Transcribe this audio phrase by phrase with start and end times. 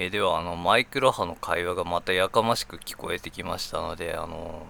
[0.00, 4.62] えーではあのマイクロ波の会話がまたやかましく聞こえてきましたのであの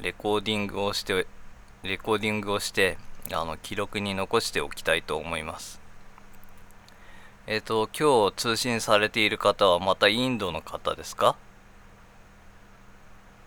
[0.00, 1.28] レコーディングをして
[1.84, 2.98] レコーディングをして
[3.32, 5.80] あの記録に残しておきたいと思います。
[7.46, 11.36] えっ、と今日通信されている方はまたインドの方ですか？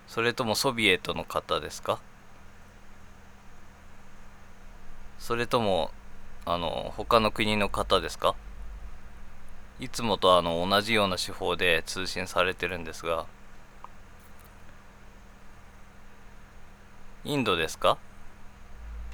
[0.07, 1.99] それともソビエトの方ですか？
[5.19, 5.91] それとも
[6.45, 8.35] あの他の国の方ですか？
[9.79, 13.25] いつもとあの同じような手法で通信されてるんですが
[17.25, 17.97] インドですか？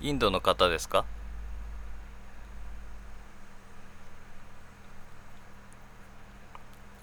[0.01, 1.05] インドの方ですか？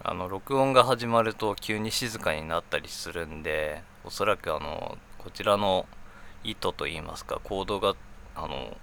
[0.05, 5.87] あの録音が始まると急に静かになったりするんでおそらくあのこちらの
[6.45, 7.95] 意図といいますかコードが
[8.37, 8.77] あの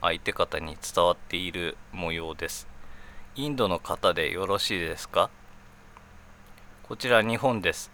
[0.00, 2.66] 相手方に伝わっている模様です。
[3.38, 5.28] インドの方でよろしいですか？
[6.88, 7.90] こちら日本です。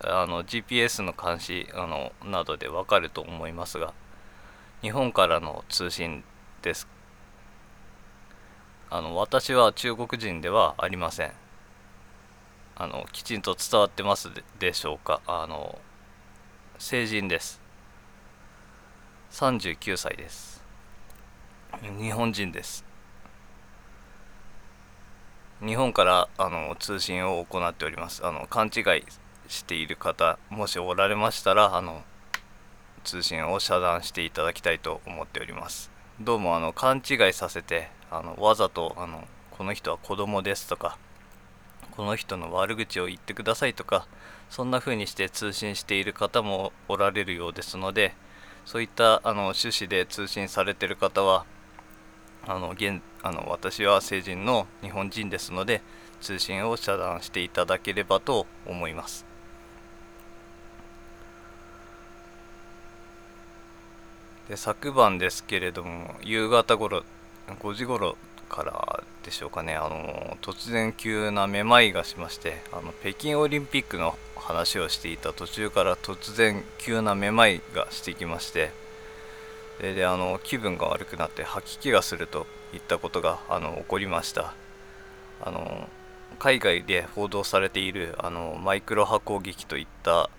[0.00, 3.94] あの GPS の監視あのなどでわかると思いますが
[4.82, 6.24] 日本からの通信
[6.62, 6.88] です。
[8.90, 11.32] あの私は中国人ではありません。
[12.74, 15.20] あのきちんと伝わってますでしょうか？
[15.28, 15.78] あの
[16.80, 17.60] 成人です。
[19.30, 20.64] 39歳です。
[22.00, 22.84] 日本人です。
[25.64, 28.26] 日本からあの通信を行っております。
[28.26, 29.04] あの勘違い
[29.48, 32.02] している方もしおられましたらあの
[33.02, 35.90] 通信を遮断していただきたいと思っております。
[36.20, 40.98] どうもあの勘違いさせてあのわざとあのこの人は子供ですとか
[41.92, 44.06] この人の悪口を言ってくださいとか
[44.50, 48.14] そんな風にして通信している方もおられるようですので
[48.66, 51.46] そういったあの趣旨で通信されている方は
[52.46, 55.80] あの現あの私は成人の日本人ですので
[56.20, 59.24] 通信を遮断していただければと思います。
[64.48, 67.02] で昨晩ですけれども夕方頃
[67.48, 68.16] 5時頃
[68.48, 78.70] からでしょうかねあの突然急なめまいがしましてあの北京オリンピックの話をしていた途中から突然急なめまいがしてきまして
[79.80, 84.54] でであの気分が悪くなって吐き気がするといったことがあの起こりました。
[85.42, 85.88] あの
[86.38, 90.30] 海外で報道されているあのマイクロ波攻撃といった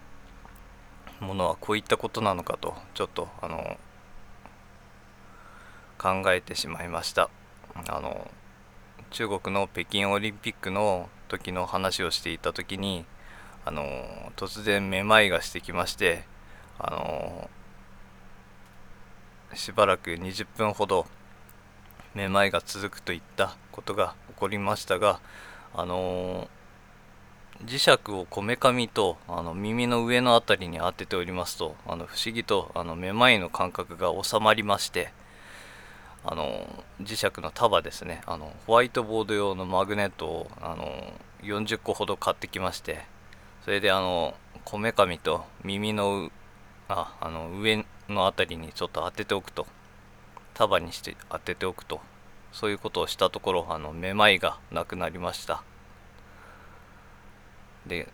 [1.20, 3.78] ものはこういったことなのかとちょっとあの
[5.98, 7.30] 考えてしまいました。
[7.88, 8.30] あの
[9.12, 13.06] 中国の北京オリンピックの時の話をしていた時に
[13.66, 13.84] あの
[14.36, 16.24] 突然めまいがしてきまして
[16.78, 17.50] あの
[19.56, 21.06] しばらく20分ほど
[22.14, 25.20] めまいが続くといったことが起こりましたが
[25.74, 26.48] あの
[27.64, 35.12] 磁石をこめかみとあの耳の上の辺りに当てておりますとあの不思議とあのめまいの感覚が収まりまして
[36.26, 36.68] あの
[37.02, 43.06] 磁石の束ですねあのホワイトボード用のマグネットをあの40個ほど買ってきまして
[43.64, 44.36] それであの
[44.66, 46.30] こめかみと耳の
[46.90, 49.68] ああの上の辺りにちょっと当てておくと。
[50.54, 52.02] 束にして当てておくと。
[52.52, 55.64] そういうことをしたところあのめまいがなくなりました。
[57.86, 58.08] で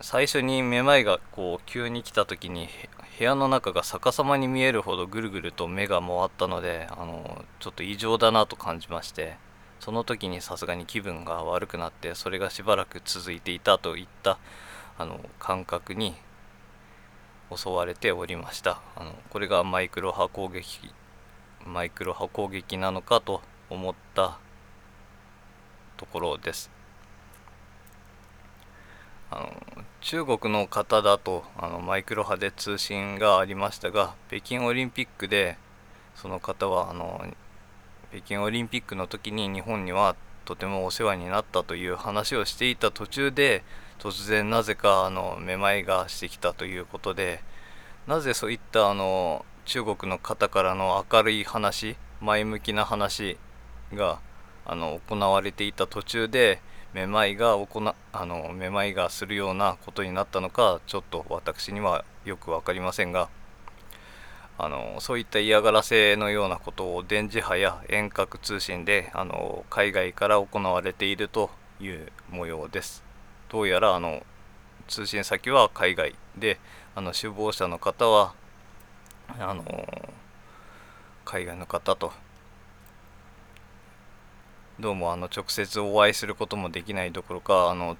[0.00, 2.68] 最初にめまいがこう急に来た時に
[3.18, 9.36] 部屋の中が逆さまに見えるほどぐるぐると目が回ったのであのちょっと異常だなと感じまして
[9.78, 14.38] その時にさすがに気分が悪くなってそれがしばらく続いていたといった
[14.98, 16.14] あの感覚に
[17.56, 18.80] 襲われておりました。
[18.96, 20.92] あのこれがマイクロ波攻撃
[21.66, 23.40] マイクロ波攻撃なのかと
[23.70, 24.38] 思った
[25.96, 26.70] ところです。
[29.30, 35.56] あの中国の方だとあのマイクロ波で通信がありましたが北京オリンピックで
[36.14, 37.24] その方はあの
[38.10, 43.64] 北京オリンピックの時に日本にはとてもお世話になったという話をしていた途中で
[43.98, 47.42] 突然なぜかあのめまいがしてきたということで
[48.06, 53.38] なぜそういったあの中国の方からの明るい話前向きな話
[53.94, 54.18] が
[54.64, 56.60] あの行われていた途中で
[56.94, 63.28] めまいが行あのめまいがするようなことになったのかちょっと私にはよく分かりませんが
[64.58, 71.50] あのそういった嫌がらせのようなことを電磁波や遠隔通信であの海外から行われていると
[71.80, 73.02] いう模様です。
[73.52, 74.22] どうやらあの
[74.88, 76.58] 通信先は海外で
[76.94, 78.32] あの首謀者の方は
[79.38, 79.62] あの
[81.26, 82.12] 海外の方と
[84.80, 87.98] どうもあの直接お会いすることもできないどころかあの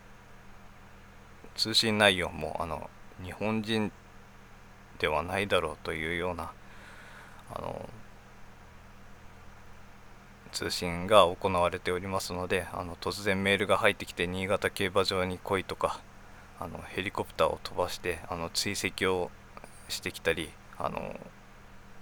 [1.55, 2.88] 通信内容もあの
[3.22, 3.93] 日本人
[4.98, 6.50] ではないだろうというような
[7.55, 7.90] あの
[10.52, 16.00] 通信が行われておりますのであの突然メールが入ってきて新潟競馬場に来いとか
[16.60, 19.31] あのヘリコプターを飛ばしてあの追跡を
[19.88, 21.19] してきたりあの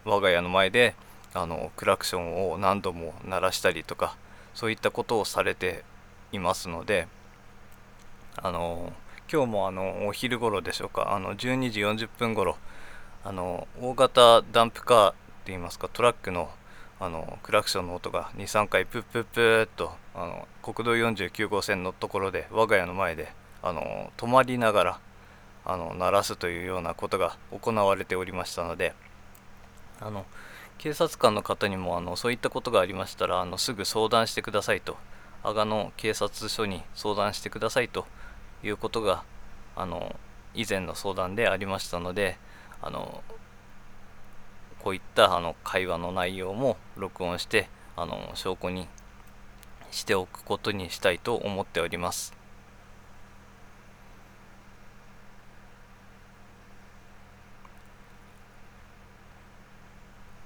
[0.05, 0.95] 我が家の前で
[1.33, 4.17] あのクラクションを何度も鳴らしたりとか
[4.53, 5.85] そういったことをされて
[6.33, 7.07] いますので
[8.37, 8.93] あの
[9.33, 12.57] 今日もあのお昼頃でしょうかあの12時40分頃
[13.25, 15.15] あの大型ダンプカーっ
[15.45, 16.51] ていいますかトラックの
[17.01, 23.33] あのクラクションの音が23回プップップーっとあの国道49号線のところで我が家の前で
[23.63, 25.01] あの止まりながら
[25.65, 28.93] あの鳴らすというようなことが行われておりましたので
[29.99, 30.27] あの
[30.77, 34.97] 警察官の方にもあのそういったことがありましたらあのすぐ相談してくださいと
[35.43, 38.07] 阿賀野警察署に相談してくださいと
[38.63, 39.25] いうことが
[39.75, 40.17] あの
[40.55, 42.37] 以前の相談でありましたので
[42.83, 43.23] あの
[44.83, 48.89] こういったあの会話の内容も録音してあの証拠に
[49.91, 52.41] しておくことにしたいと思っております。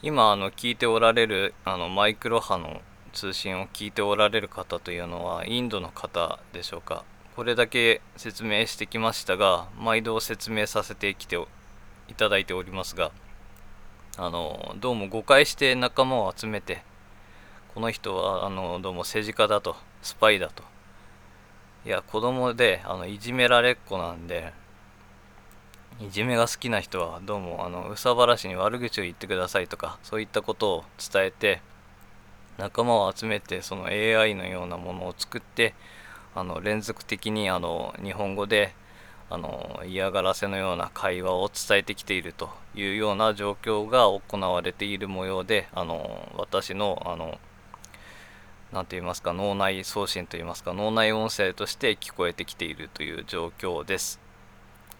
[0.02, 2.82] 今あの聞いておられるあのマイクロ波の
[3.14, 7.04] 通信を聞いておられる方というのはインドの方でしょうか
[7.34, 11.38] これだけ説明してきましたが毎度説明させてきて
[12.08, 13.12] いただいておりますが
[14.16, 16.82] あのどうも誤解して仲間を集めて
[17.74, 20.62] この人はあのどうも政治家だとスパイだと。
[21.84, 24.52] いや子供であのいじめられっ子なんで
[26.00, 31.60] いじめが好きな人はどうもあの憂さ晴らしに悪口を言ってくださいとかそういったことを伝えて
[32.56, 35.74] 仲間を集めてその AI のようなものを作って
[36.34, 38.74] あの連続的にあの日本語で
[39.30, 47.38] あの嫌がらせのような会話を伝えてきているというような状況が行われている模様であの私のあの
[48.72, 54.20] 何て言いますか脳内送信といいますか脳内音声として聞こえてきているという状況です。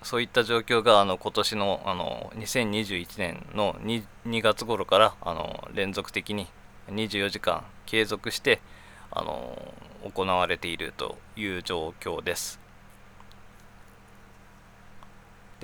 [0.03, 6.47] そういった状況があの今年のあの2021年の 2, 2月頃からあの連続的に
[6.89, 8.61] 24時間継続して
[9.11, 9.57] あの
[10.05, 12.64] 行われているという状況です。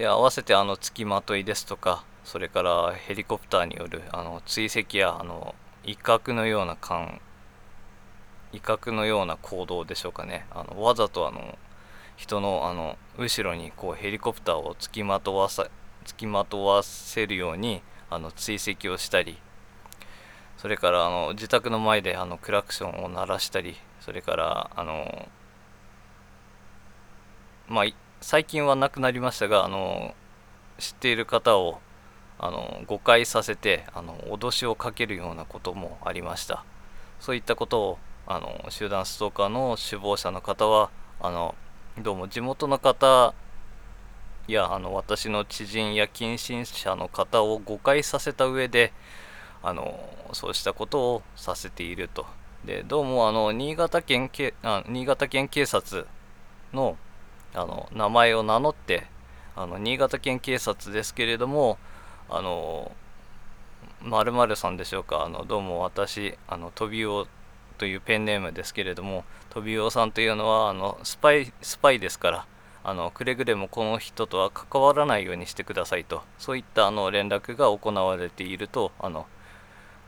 [0.01, 5.55] で合わせてあの付きまといですとかそれからヘリコプターによるあの追跡やあの
[5.85, 7.21] 威嚇のような感
[8.55, 10.47] 威嚇のような行動でしょうかね。
[10.53, 11.59] あのわざとあの
[12.17, 15.69] 人のあの後ろにこうヘリコプターを付きまとわさ
[16.07, 19.37] 付きまとわせるようにあの追跡をしたり
[20.57, 25.29] それからあの自宅の前であのクラクションを鳴らしたりそれからあの
[27.69, 30.15] まあ最近はなくなりましたがあの
[30.79, 31.81] 知っている方を
[32.39, 36.65] あの誤解させてあの脅しをかけるようなこともありました。
[37.19, 40.91] そういったことをあの集団ストーカーの首謀者の方は
[41.21, 41.55] あの
[41.99, 43.35] どうも地元の方
[44.49, 48.93] やあの私の知人や近親者の方を誤解させた上で
[49.63, 49.99] あの
[50.33, 52.27] そうしたことをさせていると。
[52.65, 56.07] でどうもあの新潟県けあ新潟県警察
[56.75, 56.99] の
[57.55, 59.07] あの名前を名乗って
[59.57, 61.79] あの新潟県警察ですけれども
[62.29, 62.93] あの
[64.03, 67.27] 〇〇さんでしょうかあのどうも私あの飛びを
[67.77, 72.47] というペンネームですけれども飛びおさんというのはあのスパイスパイですから
[72.83, 79.27] あのくれぐれもこの人とは関わらないようにしてくださいとそういったあの連絡が行われているとあの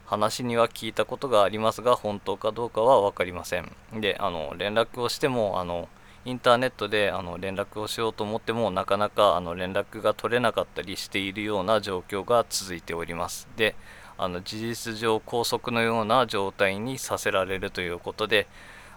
[0.07, 3.73] 話には聞いたことがありますが本当かどうかは分かりません。
[3.95, 5.89] であの連絡をしてもあの
[6.25, 13.49] インターネットであの連絡をしようと思ってもなかなかあの連絡が取れなかったりしているような状況が続いております。
[13.57, 13.75] で
[14.19, 18.47] あの事実上拘束のような状態にさせられるということで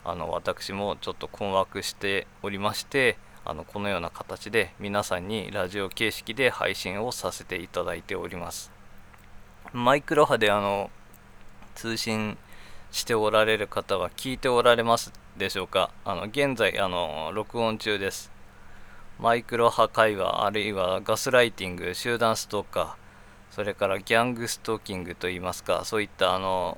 [0.04, 8.72] あの私もちょっと困惑しておりましてあのこのような形で皆さんにラジオ形式で配信をさせていただいております。
[9.74, 10.92] マイクロ波であの
[11.74, 12.38] 通信
[12.92, 15.25] しておられる方は聞いておられます。
[15.38, 15.90] でしょうか？
[16.06, 18.32] あの現在あの録音中です。
[19.20, 22.94] マイクロ波会話あるいはガスライティング集団ストーカー
[23.52, 26.78] それからギャングストーキングといいますかそういったあの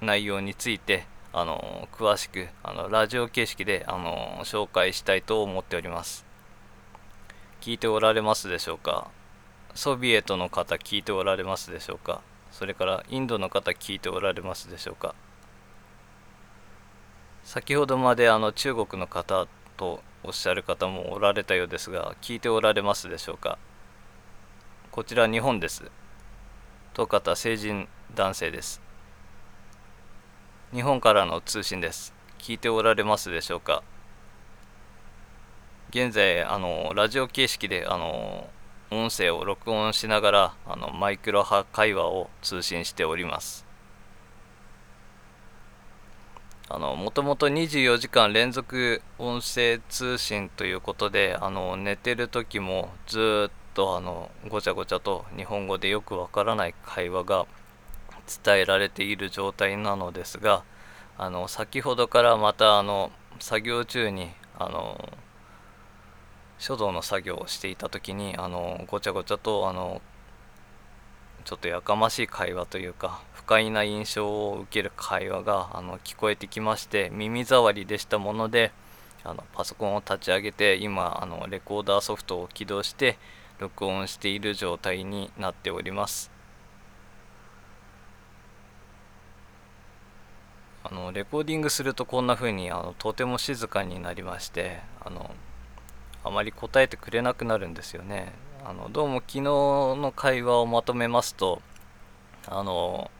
[0.00, 6.24] 内容についてあの詳しくあのラジオ形式であの紹介したいと思っております。
[7.60, 9.08] 聞いておられますでしょうか？
[9.74, 12.20] ソビエトの方聞いておられますでしょうか？
[12.52, 15.14] それからインドの方聞いておられますでしょうか？
[17.46, 23.56] 先ほどまであの中国の方とおっしゃる方もおられたようですが聞いておられますでしょうか？
[24.90, 25.84] こちら日本です。
[26.92, 27.86] と方成人
[28.16, 28.82] 男性です。
[30.74, 32.12] 日本からの通信です。
[32.40, 33.84] 聞いておられますでしょうか？
[35.90, 38.50] 現在あのラジオ形式であの
[38.90, 43.65] 音声を録音しながらあのマイクロ波会話を通信しております。
[46.68, 57.46] あのもともと24時間連続音声通信ということであの寝てる時もずっとあのごちゃごちゃと日本語でよくわからない会話が
[58.44, 60.64] 伝えられている状態なのですが
[61.16, 65.08] あの先ほどからまたあの作業中にあの
[66.58, 70.02] 書道の作業をしていた時にあのごちゃごちゃとあの
[71.46, 78.72] ちょっとやかましい会話というか不快な印象を受ける会話があの聞こえてきまして耳障りでしたもので
[79.22, 83.16] あのパソコンを立ち上げて今あのレコーダーソフトを起動して
[83.60, 86.32] 録音している状態になっております。
[90.82, 95.32] あのレコーディングするとこんな風にあのとても静かになりましてあの
[96.24, 98.32] あまり答えてくれなくなるんですよね。
[98.68, 101.62] あのどうも昨日の会話をまとめますと
[102.48, 103.12] あの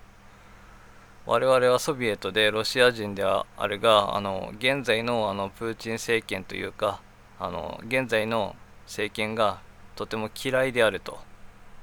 [1.25, 7.01] 我々はソビエトでロシア人ではあるがあの現在のあのプーチン政権というか
[7.39, 9.61] あの現在の政権が
[9.95, 11.21] とても嫌いであると。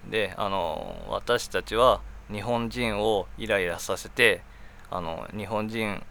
[0.10, 4.42] であの私たちは日本人をイライラさせて
[4.92, 6.04] あの日本人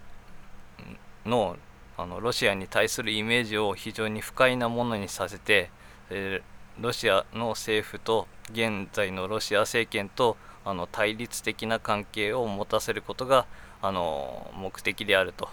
[1.27, 1.59] の
[1.99, 5.69] あのロシアに対するイメージを非常に不快なものにさせて、
[6.81, 13.47] ロシアの政府と現在のロシア政権とあの対立的な関係を持たせることが
[13.81, 15.49] あの目的であると。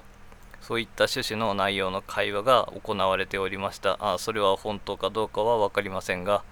[0.62, 3.98] そういった趣旨の内容の会話が行われておりました。
[4.00, 6.44] あそれは本当かどうかは分かりませんが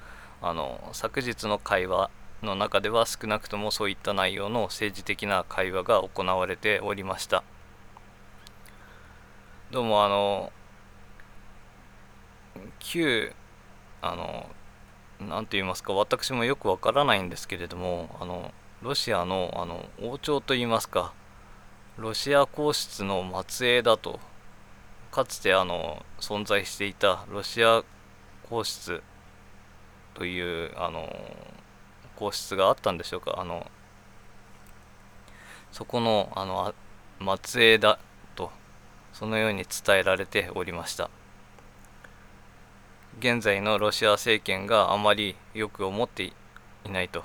[0.42, 2.10] あの昨日の会話
[2.42, 7.44] の中では少なくともそういった内容の政治的な会話が行われておりました。
[9.72, 10.52] どうもあの
[12.80, 13.34] 旧
[14.02, 14.50] あの
[15.20, 21.14] 何と言いますか私もよくわからないんですけれどもあのロシアのあの王朝といいますか
[21.98, 24.20] ロシア皇室の末裔だと
[25.12, 27.84] かつてあの存在していたロシア
[28.50, 29.02] 皇室
[30.14, 31.10] というあの
[32.16, 33.66] 皇室があったんでしょうかあの
[35.72, 36.74] そこのあの
[37.44, 37.98] 末裔だ
[38.36, 38.52] と
[39.14, 41.10] そのように伝えられておりました。
[43.20, 46.34] 現在のロシア政権があまりよく思ってい
[46.92, 47.24] ないと。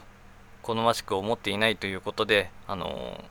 [0.62, 3.22] 好ましく思っていないということであの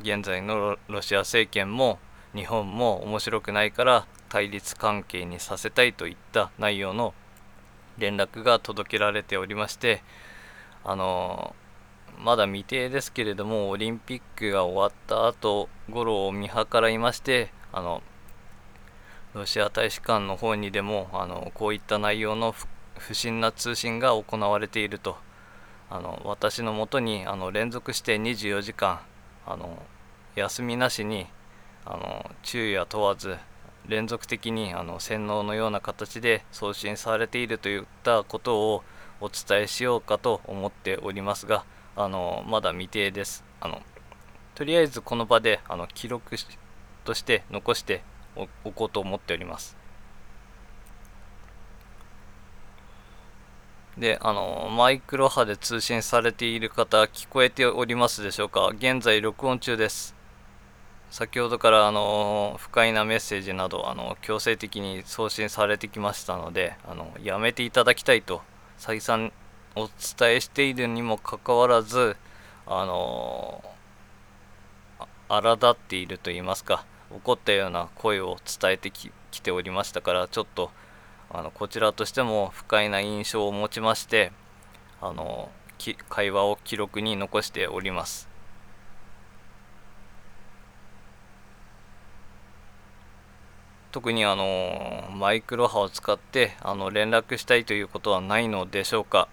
[0.00, 1.98] 現在のロシア政権も
[2.34, 7.12] 日本も面白くないから対立関係にさせたいといった内容の
[7.98, 10.02] 連絡が届けられておりまして
[10.84, 11.54] あの
[12.18, 18.02] まだ未定ですけれどもオリンピックが終わった後頃を見計らいましてあの
[19.34, 22.54] ロシア大使館の方にでもあのこういった内容の
[22.96, 25.16] 不審な通信が行われていると。
[25.90, 29.00] あの私のもとにあの連続して24時間
[29.46, 29.82] あの
[30.36, 31.26] 休みなしに
[31.86, 33.38] あの昼夜問わず
[33.86, 38.84] 連続的にあの洗脳のような形で送信されているといったことを
[39.20, 41.64] お伝えしようかと思っておりますが
[41.96, 43.42] あのまだ未定です。
[43.60, 43.80] あの
[44.54, 46.36] とりあえずこの場であの記録
[47.04, 48.02] として残して
[48.64, 49.76] おこうと思っております。
[53.96, 58.68] であのマイクロ波で通信されている方聞こえておりますでしょうか？
[58.68, 60.14] 現在録音中です。
[61.10, 68.42] 先ほどからあの不快なメッセージなどあの強制的に送信されてきましたのであのやめていただきたいと
[68.76, 69.32] 再三
[69.74, 72.16] お伝えしているにもかかわらず
[72.66, 73.64] あの
[75.30, 79.10] 荒立っていると言いますか怒ったような声を伝えてき
[79.42, 80.70] ておりましたからちょっと
[81.30, 84.32] あのこちらとしても不快な印象を持ちまして
[85.00, 85.50] あの
[86.08, 88.28] 会話を記録に残しております。
[93.90, 99.28] 特にあのマイクロ波を使ってあの連絡したいということはないのでしょうか。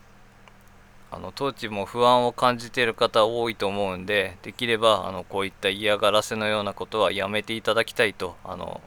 [1.15, 8.81] あの当地も不安を感じている方多いと思うんでできればあのこういった嫌がらせのようなことはやめていただきたいとあの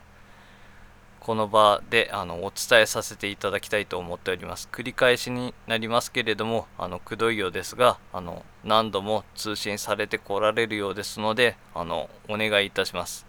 [1.20, 4.68] この場であのお伝えさせていただきたいと思っております。
[4.70, 13.27] 繰り返しになりますけれどもあのくどいようですがあの何度も通信されてこられるようですのであのお願いいたします。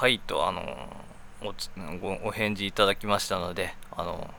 [0.00, 0.62] はいとあの
[1.42, 4.30] おお返事いただきましたのであの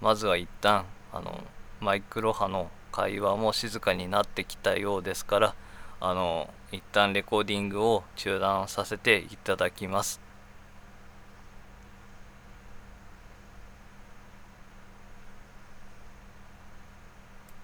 [0.00, 1.38] まずは一旦あの
[1.80, 5.54] マイクロ波の会話も静かになってきたようですから
[6.00, 10.18] あの一旦レコーディングを中断させていただきます。